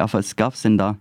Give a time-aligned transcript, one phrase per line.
[0.00, 0.96] Ja, was gab's denn da?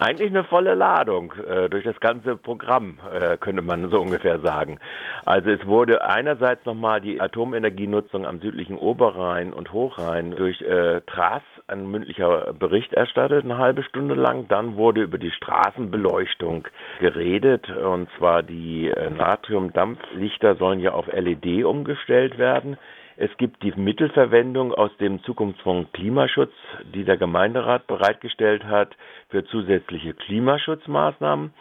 [0.00, 4.80] Eigentlich eine volle Ladung äh, durch das ganze Programm, äh, könnte man so ungefähr sagen.
[5.24, 11.42] Also es wurde einerseits nochmal die Atomenergienutzung am südlichen Oberrhein und Hochrhein durch äh, TRAS
[11.68, 14.48] ein mündlicher Bericht erstattet, eine halbe Stunde lang.
[14.48, 16.66] Dann wurde über die Straßenbeleuchtung
[16.98, 22.78] geredet, und zwar die äh, Natriumdampflichter sollen ja auf LED umgestellt werden.
[23.16, 26.52] Es gibt die Mittelverwendung aus dem Zukunftsfonds Klimaschutz,
[26.94, 28.96] die der Gemeinderat bereitgestellt hat
[29.28, 31.52] für zusätzliche Klimaschutzmaßnahmen.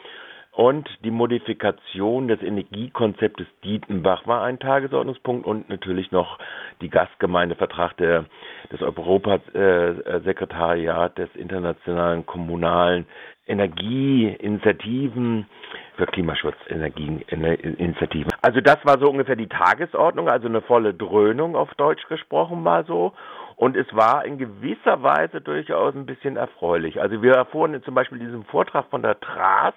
[0.54, 6.38] Und die Modifikation des Energiekonzeptes Dietenbach war ein Tagesordnungspunkt und natürlich noch
[6.82, 8.26] die Gastgemeindevertrag der,
[8.70, 13.06] des Europasekretariat des internationalen kommunalen
[13.48, 15.48] Energieinitiativen
[15.98, 18.32] für Klimaschutzenergieinitiativen.
[18.42, 22.86] Also das war so ungefähr die Tagesordnung, also eine volle Dröhnung auf Deutsch gesprochen mal
[22.86, 23.14] so.
[23.56, 27.02] Und es war in gewisser Weise durchaus ein bisschen erfreulich.
[27.02, 29.74] Also wir erfuhren zum Beispiel in diesem Vortrag von der Tras,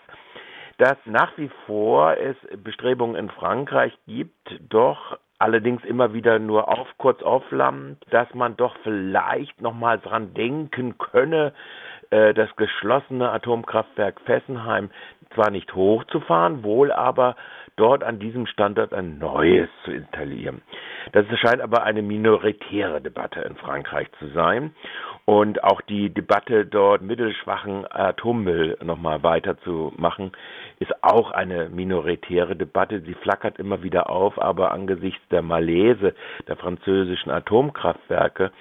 [0.79, 6.87] dass nach wie vor es Bestrebungen in Frankreich gibt, doch allerdings immer wieder nur auf
[6.97, 11.53] kurz aufflammt, dass man doch vielleicht noch mal dran denken könne,
[12.35, 14.91] das geschlossene Atomkraftwerk Fessenheim
[15.35, 17.37] zwar nicht hochzufahren, wohl aber
[17.77, 20.63] dort an diesem Standort ein neues zu installieren.
[21.13, 24.75] Das scheint aber eine minoritäre Debatte in Frankreich zu sein.
[25.27, 30.33] Und auch die Debatte dort mittelschwachen Atommüll nochmal weiterzumachen,
[30.81, 33.01] ist auch eine minoritäre Debatte.
[33.01, 36.15] Sie flackert immer wieder auf, aber angesichts der Malaise
[36.47, 38.53] der französischen Atomkraftwerke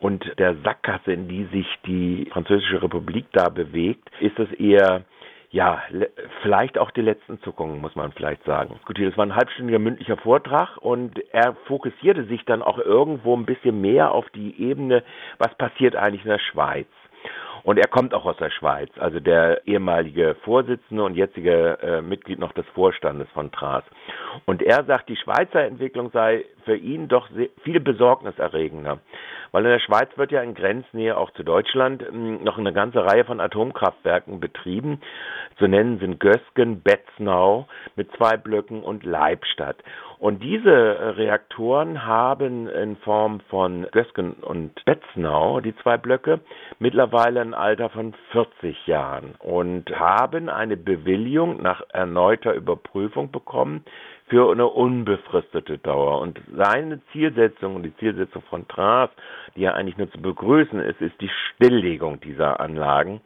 [0.00, 5.04] und der Sackgasse, in die sich die Französische Republik da bewegt, ist es eher
[5.50, 5.82] ja,
[6.42, 8.78] vielleicht auch die letzten Zuckungen, muss man vielleicht sagen.
[8.84, 13.46] Gut, das war ein halbstündiger mündlicher Vortrag und er fokussierte sich dann auch irgendwo ein
[13.46, 15.02] bisschen mehr auf die Ebene,
[15.38, 16.88] was passiert eigentlich in der Schweiz.
[17.62, 22.38] Und er kommt auch aus der Schweiz, also der ehemalige Vorsitzende und jetzige äh, Mitglied
[22.38, 23.82] noch des Vorstandes von TRAS.
[24.44, 28.98] Und er sagt, die Schweizer Entwicklung sei für ihn doch sehr, viel besorgniserregender.
[29.52, 33.02] Weil in der Schweiz wird ja in Grenznähe auch zu Deutschland hm, noch eine ganze
[33.04, 35.00] Reihe von Atomkraftwerken betrieben.
[35.58, 39.76] Zu nennen sind Gösgen, Betznau mit zwei Blöcken und Leibstadt.
[40.18, 46.40] Und diese Reaktoren haben in Form von Gösgen und Betznau, die zwei Blöcke,
[46.78, 53.84] mittlerweile ein Alter von 40 Jahren und haben eine Bewilligung nach erneuter Überprüfung bekommen
[54.28, 56.20] für eine unbefristete Dauer.
[56.20, 59.10] Und seine Zielsetzung und die Zielsetzung von Tras,
[59.54, 63.20] die ja eigentlich nur zu begrüßen ist, ist die Stilllegung dieser Anlagen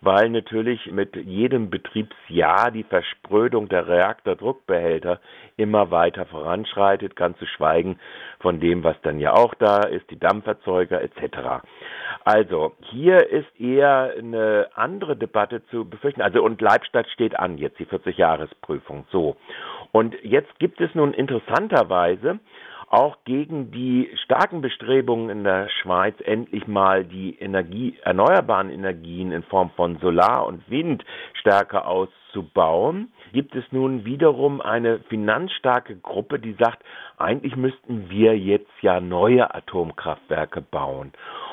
[0.00, 5.20] weil natürlich mit jedem Betriebsjahr die Versprödung der Reaktordruckbehälter
[5.56, 7.98] immer weiter voranschreitet, ganz zu schweigen
[8.40, 11.62] von dem, was dann ja auch da ist, die Dampferzeuger etc.
[12.24, 16.22] Also hier ist eher eine andere Debatte zu befürchten.
[16.22, 19.06] Also und Leibstadt steht an jetzt die 40-Jahres-Prüfung.
[19.10, 19.36] So
[19.92, 22.38] und jetzt gibt es nun interessanterweise
[22.90, 29.44] auch gegen die starken Bestrebungen in der Schweiz endlich mal die Energie, erneuerbaren Energien in
[29.44, 36.56] Form von Solar und Wind stärker auszubauen, gibt es nun wiederum eine finanzstarke Gruppe, die
[36.58, 36.82] sagt,
[37.16, 41.12] eigentlich müssten wir jetzt ja neue Atomkraftwerke bauen.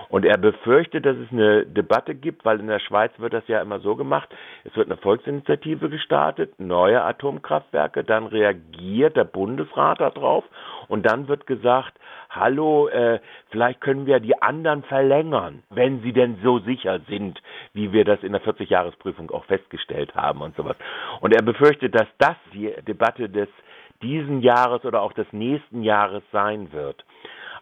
[0.10, 3.62] Und er befürchtet, dass es eine Debatte gibt, weil in der Schweiz wird das ja
[3.62, 4.30] immer so gemacht,
[4.64, 10.46] es wird eine Volksinitiative gestartet, neue Atomkraftwerke, dann reagiert der Bundesrat darauf
[10.88, 11.94] und dann wird gesagt,
[12.30, 13.20] hallo, äh,
[13.50, 17.42] vielleicht können wir die anderen verlängern, wenn sie denn so sicher sind,
[17.74, 20.78] wie wir das in der 40-Jahres-Prüfung auch festgestellt haben und sowas.
[21.22, 23.50] Und er befürchtet, dass das die Debatte des
[24.02, 27.04] diesen Jahres oder auch des nächsten Jahres sein wird.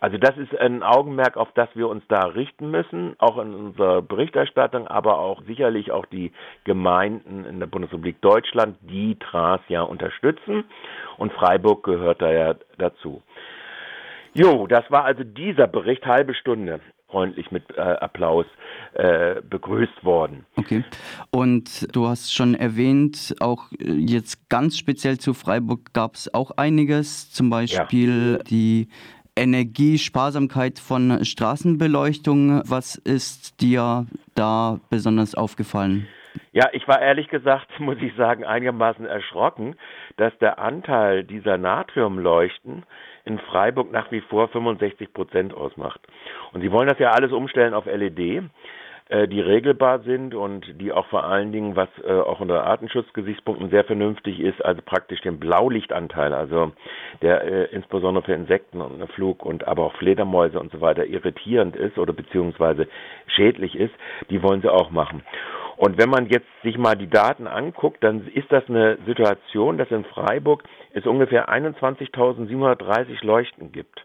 [0.05, 4.03] Also das ist ein Augenmerk, auf das wir uns da richten müssen, auch in unserer
[4.03, 6.31] Berichterstattung, aber auch sicherlich auch die
[6.63, 10.63] Gemeinden in der Bundesrepublik Deutschland, die TRAS ja unterstützen.
[11.17, 13.23] Und Freiburg gehört da ja dazu.
[14.35, 18.45] Jo, das war also dieser Bericht, halbe Stunde freundlich mit äh, Applaus
[18.93, 20.45] äh, begrüßt worden.
[20.57, 20.83] Okay.
[21.31, 26.51] Und du hast schon erwähnt, auch äh, jetzt ganz speziell zu Freiburg gab es auch
[26.57, 28.43] einiges, zum Beispiel ja.
[28.43, 28.89] die
[29.35, 32.61] Energiesparsamkeit von Straßenbeleuchtung.
[32.67, 36.07] Was ist dir da besonders aufgefallen?
[36.51, 39.75] Ja, ich war ehrlich gesagt, muss ich sagen, einigermaßen erschrocken,
[40.17, 42.83] dass der Anteil dieser Natriumleuchten
[43.25, 45.99] in Freiburg nach wie vor 65 Prozent ausmacht.
[46.53, 48.43] Und sie wollen das ja alles umstellen auf LED.
[49.09, 53.69] Äh, die regelbar sind und die auch vor allen Dingen, was äh, auch unter Artenschutzgesichtspunkten
[53.69, 56.71] sehr vernünftig ist, also praktisch den Blaulichtanteil, also
[57.21, 61.75] der äh, insbesondere für Insekten und Flug und aber auch Fledermäuse und so weiter irritierend
[61.75, 62.87] ist oder beziehungsweise
[63.27, 63.93] schädlich ist,
[64.31, 65.21] die wollen sie auch machen.
[65.77, 69.91] Und wenn man jetzt sich mal die Daten anguckt, dann ist das eine Situation, dass
[69.91, 70.63] in Freiburg
[70.93, 74.03] es ungefähr 21.730 Leuchten gibt.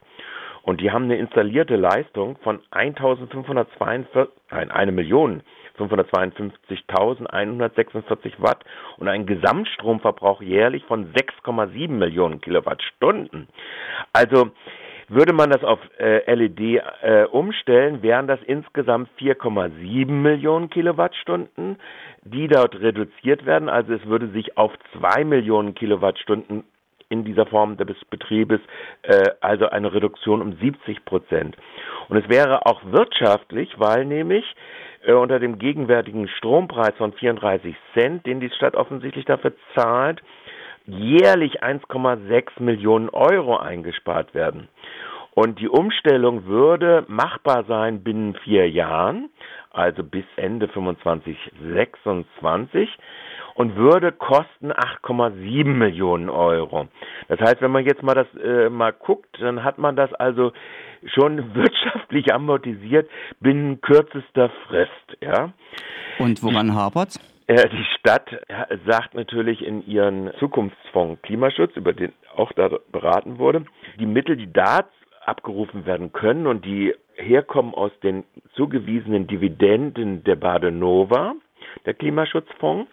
[0.62, 5.42] Und die haben eine installierte Leistung von 1.542, nein, eine Million
[5.78, 8.64] 552.146 Watt
[8.98, 13.48] und einen Gesamtstromverbrauch jährlich von 6,7 Millionen Kilowattstunden.
[14.12, 14.50] Also
[15.08, 21.80] würde man das auf äh, LED äh, umstellen, wären das insgesamt 4,7 Millionen Kilowattstunden,
[22.22, 23.68] die dort reduziert werden.
[23.68, 26.62] Also es würde sich auf 2 Millionen Kilowattstunden
[27.10, 28.60] in dieser Form des Betriebes,
[29.02, 31.56] äh, also eine Reduktion um 70 Prozent.
[32.08, 34.44] Und es wäre auch wirtschaftlich, weil nämlich
[35.04, 40.22] äh, unter dem gegenwärtigen Strompreis von 34 Cent, den die Stadt offensichtlich dafür zahlt,
[40.86, 44.68] jährlich 1,6 Millionen Euro eingespart werden.
[45.34, 49.30] Und die Umstellung würde machbar sein binnen vier Jahren,
[49.70, 51.36] also bis Ende 25,
[51.72, 52.88] 26
[53.60, 56.88] und würde kosten 8,7 Millionen Euro.
[57.28, 60.52] Das heißt, wenn man jetzt mal das äh, mal guckt, dann hat man das also
[61.14, 64.90] schon wirtschaftlich amortisiert binnen kürzester Frist,
[65.20, 65.52] ja.
[66.18, 67.20] Und woran hapert's?
[67.48, 68.30] Äh, die Stadt
[68.86, 73.66] sagt natürlich in ihren Zukunftsfonds Klimaschutz, über den auch da beraten wurde,
[73.98, 74.86] die Mittel, die da
[75.26, 78.24] abgerufen werden können und die herkommen aus den
[78.54, 81.34] zugewiesenen Dividenden der Badenova,
[81.84, 82.90] der Klimaschutzfonds.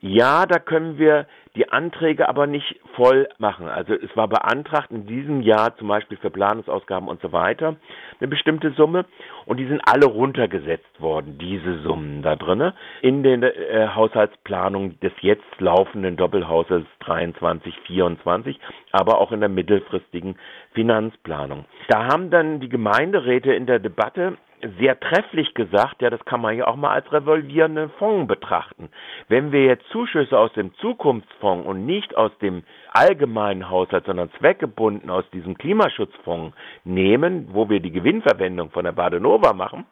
[0.00, 3.68] Ja, da können wir die Anträge aber nicht voll machen.
[3.68, 7.76] Also es war beantragt in diesem Jahr zum Beispiel für Planungsausgaben und so weiter
[8.20, 9.06] eine bestimmte Summe
[9.44, 15.12] und die sind alle runtergesetzt worden, diese Summen da drinne in den äh, Haushaltsplanung des
[15.20, 18.60] jetzt laufenden Doppelhaushalts 23, 24,
[18.92, 20.36] aber auch in der mittelfristigen
[20.74, 21.64] Finanzplanung.
[21.88, 24.36] Da haben dann die Gemeinderäte in der Debatte
[24.78, 28.88] sehr trefflich gesagt, ja, das kann man ja auch mal als revolvierenden Fonds betrachten.
[29.28, 32.62] Wenn wir jetzt Zuschüsse aus dem Zukunftsfonds und nicht aus dem
[32.92, 39.52] allgemeinen Haushalt, sondern zweckgebunden aus diesem Klimaschutzfonds nehmen, wo wir die Gewinnverwendung von der Badenova
[39.52, 39.86] machen,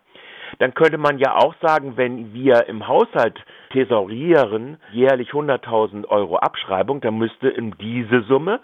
[0.59, 3.39] dann könnte man ja auch sagen, wenn wir im Haushalt
[3.73, 8.61] thesaurieren jährlich 100.000 Euro Abschreibung, dann müsste in diese Summe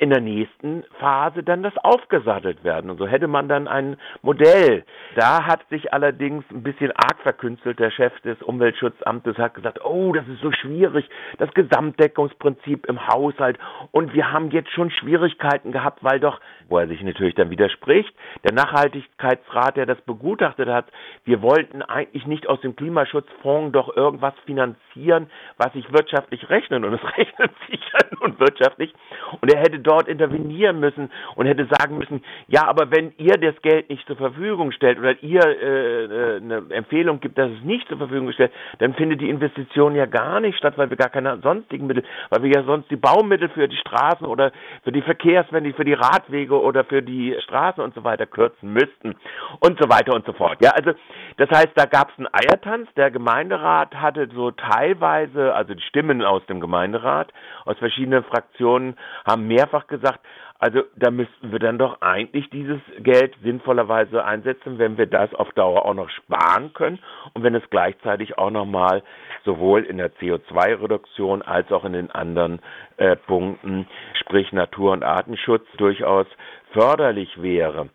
[0.00, 2.90] in der nächsten Phase dann das aufgesattelt werden.
[2.90, 4.82] Und so hätte man dann ein Modell.
[5.14, 10.14] Da hat sich allerdings ein bisschen arg verkünstelt der Chef des Umweltschutzamtes, hat gesagt, oh,
[10.14, 11.06] das ist so schwierig,
[11.36, 13.58] das Gesamtdeckungsprinzip im Haushalt.
[13.92, 18.14] Und wir haben jetzt schon Schwierigkeiten gehabt, weil doch, wo er sich natürlich dann widerspricht,
[18.44, 20.86] der Nachhaltigkeitsrat, der das begutachtet hat,
[21.24, 26.86] wir wollten eigentlich nicht aus dem Klimaschutzfonds doch irgendwas finanzieren, was sich wirtschaftlich rechnet.
[26.86, 28.94] Und es rechnet sich ja nun wirtschaftlich.
[29.42, 33.60] Und er hätte dort intervenieren müssen und hätte sagen müssen, ja, aber wenn ihr das
[33.62, 37.88] Geld nicht zur Verfügung stellt oder ihr äh, äh, eine Empfehlung gibt, dass es nicht
[37.88, 41.38] zur Verfügung stellt, dann findet die Investition ja gar nicht statt, weil wir gar keine
[41.38, 44.52] sonstigen Mittel, weil wir ja sonst die Baumittel für die Straßen oder
[44.84, 49.16] für die Verkehrswende, für die Radwege oder für die Straßen und so weiter kürzen müssten
[49.58, 50.58] und so weiter und so fort.
[50.62, 50.92] Ja, also
[51.36, 52.88] das heißt, da gab es einen Eiertanz.
[52.96, 57.32] Der Gemeinderat hatte so teilweise, also die Stimmen aus dem Gemeinderat
[57.64, 58.96] aus verschiedenen Fraktionen
[59.26, 60.20] haben mehrfach einfach gesagt,
[60.58, 65.50] also da müssten wir dann doch eigentlich dieses Geld sinnvollerweise einsetzen, wenn wir das auf
[65.52, 66.98] Dauer auch noch sparen können
[67.34, 69.02] und wenn es gleichzeitig auch nochmal
[69.44, 72.60] sowohl in der CO2-Reduktion als auch in den anderen
[72.98, 73.86] äh, Punkten,
[74.20, 76.26] sprich Natur- und Artenschutz, durchaus
[76.72, 77.88] förderlich wäre.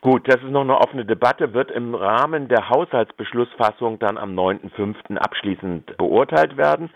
[0.00, 5.16] Gut, das ist noch eine offene Debatte, wird im Rahmen der Haushaltsbeschlussfassung dann am 9.5.
[5.16, 6.90] abschließend beurteilt werden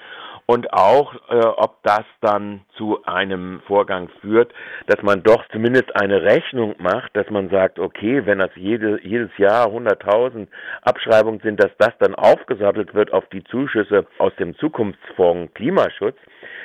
[0.52, 4.52] und auch, äh, ob das dann zu einem Vorgang führt,
[4.86, 9.30] dass man doch zumindest eine Rechnung macht, dass man sagt, okay, wenn das jede, jedes
[9.38, 10.48] Jahr 100.000
[10.82, 16.18] Abschreibungen sind, dass das dann aufgesattelt wird auf die Zuschüsse aus dem Zukunftsfonds Klimaschutz,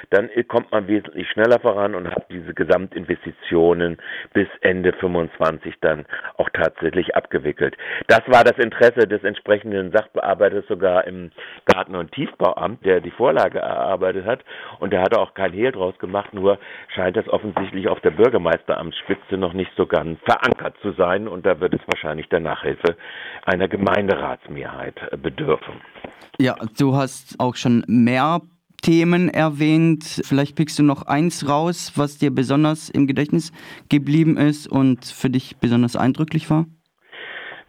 [0.10, 3.98] dann kommt man wesentlich schneller voran und hat diese Gesamtinvestitionen
[4.34, 6.06] bis Ende 25 dann
[6.38, 7.75] auch tatsächlich abgewickelt.
[8.08, 11.32] Das war das Interesse des entsprechenden Sachbearbeiters sogar im
[11.65, 14.43] Garten- und Tiefbauamt, der die Vorlage erarbeitet hat.
[14.79, 16.60] Und der hat auch kein Hehl draus gemacht, nur
[16.93, 21.27] scheint das offensichtlich auf der Bürgermeisteramtsspitze noch nicht so ganz verankert zu sein.
[21.27, 22.96] Und da wird es wahrscheinlich der Nachhilfe
[23.46, 25.75] einer Gemeinderatsmehrheit bedürfen.
[26.39, 28.41] Ja, du hast auch schon mehr
[28.81, 30.22] Themen erwähnt.
[30.24, 33.51] Vielleicht pickst du noch eins raus, was dir besonders im Gedächtnis
[33.89, 36.65] geblieben ist und für dich besonders eindrücklich war?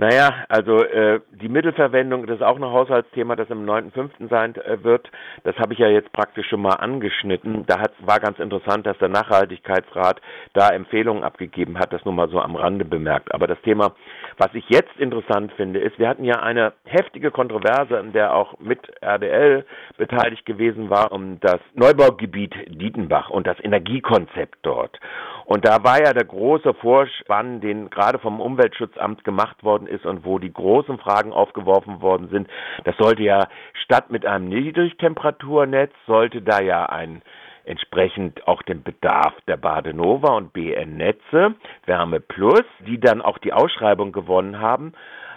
[0.01, 4.29] Naja, also äh, die Mittelverwendung, das ist auch ein Haushaltsthema, das im 9.5.
[4.31, 5.11] sein äh, wird.
[5.43, 7.65] Das habe ich ja jetzt praktisch schon mal angeschnitten.
[7.67, 10.21] Da hat, war ganz interessant, dass der Nachhaltigkeitsrat
[10.53, 13.35] da Empfehlungen abgegeben hat, das nur mal so am Rande bemerkt.
[13.35, 13.93] Aber das Thema,
[14.37, 18.57] was ich jetzt interessant finde, ist, wir hatten ja eine heftige Kontroverse, in der auch
[18.61, 25.01] mit RDL beteiligt gewesen war, um das Neubaugebiet Dietenbach und das Energiekonzept dort.
[25.49, 30.23] Und da war ja der große Vorspann, den gerade vom Umweltschutzamt gemacht worden ist und
[30.27, 32.49] wo die großen Fragen aufgeworfen worden sind.
[32.85, 37.23] Das sollte ja statt mit einem Niedrigtemperaturnetz, sollte da ja ein
[37.65, 41.55] entsprechend auch dem Bedarf der Badenova und BN-Netze,
[41.87, 44.93] Wärme Plus, die dann auch die Ausschreibung gewonnen haben,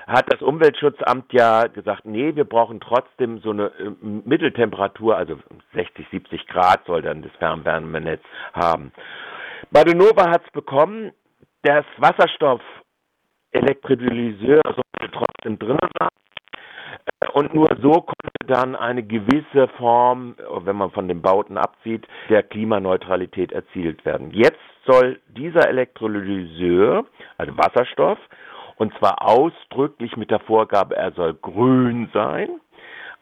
[0.08, 5.38] hat das Umweltschutzamt ja gesagt, nee, wir brauchen trotzdem so eine äh, Mitteltemperatur, also
[5.74, 8.92] 60, 70 Grad soll dann das Fernwärmenetz haben.
[9.72, 11.12] Badenova hat es bekommen.
[11.64, 16.10] Das Wasserstoff-Elektrolyseur sollte trotzdem drin sein.
[17.22, 20.36] Äh, und nur so konnte dann eine gewisse Form,
[20.66, 24.32] wenn man von den Bauten absieht, der Klimaneutralität erzielt werden.
[24.32, 27.06] Jetzt soll dieser Elektrolyseur,
[27.38, 28.20] also Wasserstoff,
[28.76, 32.60] und zwar ausdrücklich mit der Vorgabe, er soll grün sein,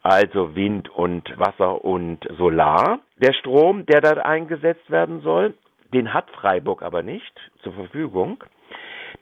[0.01, 3.01] also Wind und Wasser und Solar.
[3.17, 5.53] Der Strom, der dort eingesetzt werden soll,
[5.93, 8.43] den hat Freiburg aber nicht zur Verfügung.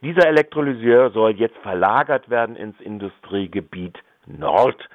[0.02, 4.88] Dieser Elektrolyseur soll jetzt verlagert werden ins Industriegebiet Nord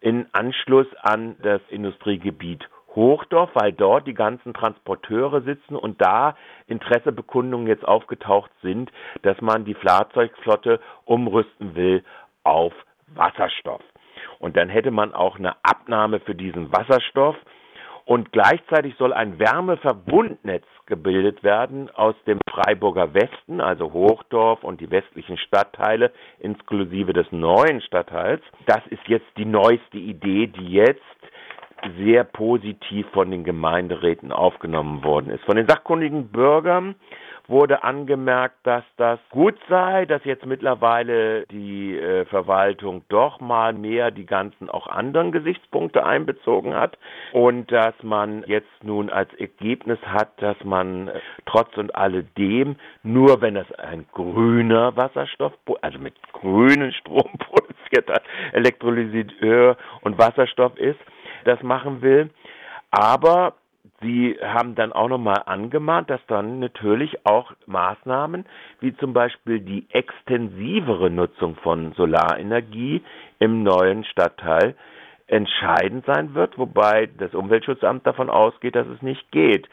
[0.00, 7.66] in Anschluss an das Industriegebiet Hochdorf, weil dort die ganzen Transporteure sitzen und da Interessebekundungen
[7.66, 8.90] jetzt aufgetaucht sind,
[9.22, 12.02] dass man die Fahrzeugflotte umrüsten will
[12.44, 12.72] auf
[13.08, 13.82] Wasserstoff.
[14.38, 17.36] Und dann hätte man auch eine Abnahme für diesen Wasserstoff
[18.08, 24.90] und gleichzeitig soll ein Wärmeverbundnetz gebildet werden aus dem Freiburger Westen, also Hochdorf und die
[24.90, 28.40] westlichen Stadtteile, inklusive des neuen Stadtteils.
[28.64, 31.02] Das ist jetzt die neueste Idee, die jetzt
[31.98, 35.44] sehr positiv von den Gemeinderäten aufgenommen worden ist.
[35.44, 36.94] Von den sachkundigen Bürgern
[37.48, 44.10] wurde angemerkt, dass das gut sei, dass jetzt mittlerweile die äh, Verwaltung doch mal mehr
[44.10, 46.98] die ganzen auch anderen Gesichtspunkte einbezogen hat
[47.32, 53.40] und dass man jetzt nun als Ergebnis hat, dass man äh, trotz und alledem nur
[53.40, 58.20] wenn es ein grüner Wasserstoff, also mit grünen Strom produzierter
[58.52, 61.00] Elektrolyseur und Wasserstoff ist,
[61.44, 62.30] das machen will.
[62.90, 63.54] Aber
[64.00, 68.46] Sie haben dann auch nochmal angemahnt, dass dann natürlich auch Maßnahmen
[68.80, 73.02] wie zum Beispiel die extensivere Nutzung von Solarenergie
[73.40, 74.76] im neuen Stadtteil
[75.26, 79.68] entscheidend sein wird, wobei das Umweltschutzamt davon ausgeht, dass es nicht geht.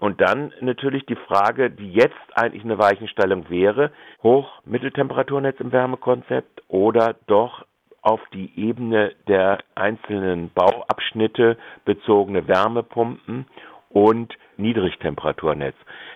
[0.00, 3.92] Und dann natürlich die Frage, die jetzt eigentlich eine Weichenstellung wäre,
[4.22, 7.64] Hoch-Mitteltemperaturnetz im Wärmekonzept oder doch
[8.06, 13.46] auf die Ebene der einzelnen Bauabschnitte bezogene Wärmepumpen
[13.90, 15.74] und Niedrigtemperaturnetz.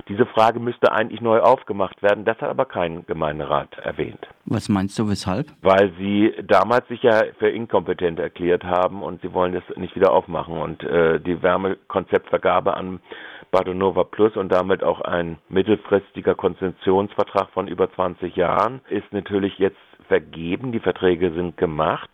[0.09, 2.25] Diese Frage müsste eigentlich neu aufgemacht werden.
[2.25, 4.25] Das hat aber kein Gemeinderat erwähnt.
[4.45, 5.49] Was meinst du, weshalb?
[5.63, 10.13] Weil sie damals sich ja für inkompetent erklärt haben und sie wollen das nicht wieder
[10.13, 10.59] aufmachen.
[10.59, 13.01] Und äh, die Wärmekonzeptvergabe an
[13.51, 19.77] Badonova Plus und damit auch ein mittelfristiger Konzessionsvertrag von über 20 Jahren ist natürlich jetzt
[20.11, 22.11] vergeben, die Verträge sind gemacht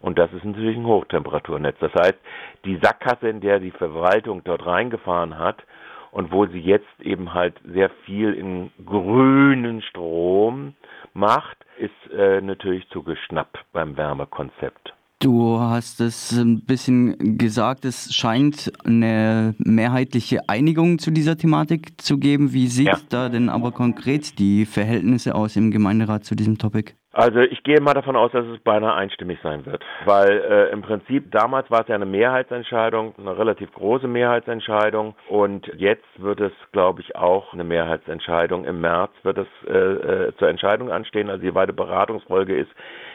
[0.00, 1.76] und das ist natürlich ein Hochtemperaturnetz.
[1.78, 2.18] Das heißt,
[2.64, 5.62] die Sackgasse, in der die Verwaltung dort reingefahren hat
[6.10, 10.74] und wo sie jetzt eben halt sehr viel in grünen Strom
[11.14, 14.92] macht, ist äh, natürlich zugeschnappt beim Wärmekonzept.
[15.18, 22.18] Du hast es ein bisschen gesagt, es scheint eine mehrheitliche Einigung zu dieser Thematik zu
[22.18, 22.52] geben.
[22.52, 22.98] Wie sieht ja.
[23.08, 26.92] da denn aber konkret die Verhältnisse aus im Gemeinderat zu diesem Topic?
[27.16, 30.82] Also ich gehe mal davon aus, dass es beinahe einstimmig sein wird, weil äh, im
[30.82, 36.52] Prinzip damals war es ja eine Mehrheitsentscheidung, eine relativ große Mehrheitsentscheidung und jetzt wird es,
[36.72, 38.66] glaube ich, auch eine Mehrheitsentscheidung.
[38.66, 42.70] Im März wird es äh, äh, zur Entscheidung anstehen, also die weitere Beratungsfolge ist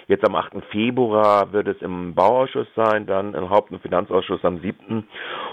[0.08, 0.53] jetzt am 8.
[0.72, 5.08] Februar wird es im Bauausschuss sein, dann im Haupt- und Finanzausschuss am 7.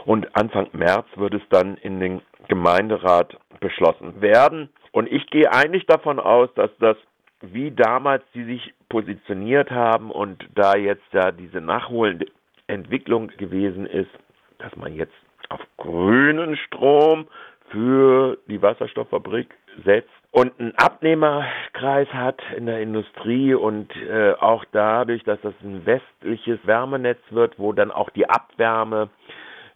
[0.07, 4.71] und Anfang März wird es dann in den Gemeinderat beschlossen werden.
[4.90, 6.97] Und ich gehe eigentlich davon aus, dass das
[7.40, 12.26] wie damals die sich positioniert haben und da jetzt da diese nachholende
[12.66, 14.11] Entwicklung gewesen ist,
[14.59, 15.14] dass man jetzt
[15.49, 17.28] auf grünen Strom
[17.71, 19.54] für die Wasserstofffabrik
[19.85, 25.87] setzt und einen Abnehmerkreis hat in der Industrie und äh, auch dadurch, dass das ein
[25.87, 29.09] westliches Wärmenetz wird, wo dann auch die Abwärme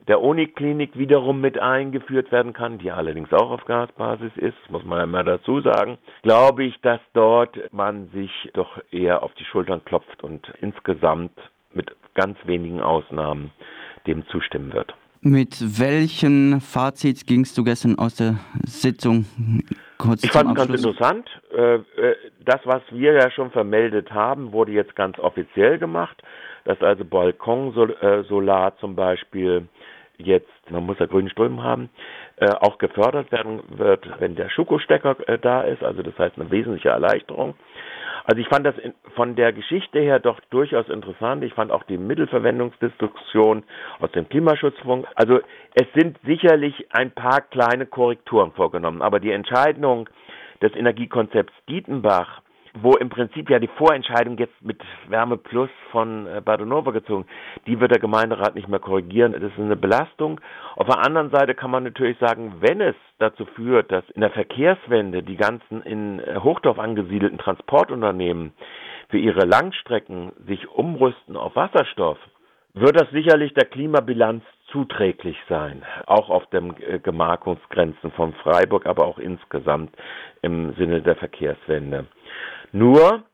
[0.09, 5.03] der Uniklinik wiederum mit eingeführt werden kann, die allerdings auch auf Gasbasis ist, muss man
[5.03, 10.23] immer dazu sagen, glaube ich, dass dort man sich doch eher auf die Schultern klopft
[10.23, 11.33] und insgesamt
[11.73, 13.53] mit ganz wenigen Ausnahmen
[14.07, 14.95] dem zustimmen wird.
[15.25, 19.25] Mit welchem Fazit gingst du gestern aus der Sitzung?
[19.97, 21.31] Kurz ich fand es ganz interessant.
[21.57, 21.83] Äh, äh,
[22.45, 26.21] das, was wir ja schon vermeldet haben, wurde jetzt ganz offiziell gemacht,
[26.65, 29.69] dass also Balkonsolar äh, zum Beispiel
[30.19, 31.91] jetzt, man muss ja grünen Strom haben,
[32.61, 35.83] auch gefördert werden wird, wenn der Schuko-Stecker da ist.
[35.83, 37.55] Also das heißt eine wesentliche Erleichterung.
[38.25, 41.43] Also ich fand das in, von der Geschichte her doch durchaus interessant.
[41.43, 43.65] Ich fand auch die Mittelverwendungsdiskussion
[43.99, 45.09] aus dem Klimaschutzfonds.
[45.17, 45.41] Also
[45.75, 50.09] es sind sicherlich ein paar kleine Korrekturen vorgenommen, aber die Entscheidung
[50.61, 52.43] des Energiekonzepts Dietenbach
[52.75, 57.27] wo im Prinzip ja die Vorentscheidung jetzt mit Wärme Plus von äh, Badonova gezogen,
[57.67, 59.33] die wird der Gemeinderat nicht mehr korrigieren.
[59.33, 60.41] Das ist eine Belastung.
[60.77, 64.31] Auf der anderen Seite kann man natürlich sagen, wenn es dazu führt, dass in der
[64.31, 68.53] Verkehrswende die ganzen in äh, Hochdorf angesiedelten Transportunternehmen
[69.11, 72.19] für ihre Langstrecken sich umrüsten auf Wasserstoff,
[72.75, 79.07] wird das sicherlich der Klimabilanz zuträglich sein, auch auf den äh, Gemarkungsgrenzen von Freiburg, aber
[79.07, 79.95] auch insgesamt
[80.41, 82.07] im Sinne der Verkehrswende.
[82.73, 83.25] Nur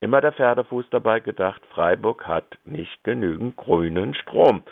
[0.00, 4.62] immer der Pferdefuß dabei gedacht, Freiburg hat nicht genügend grünen Strom.